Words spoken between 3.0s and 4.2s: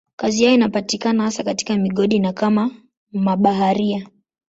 mabaharia.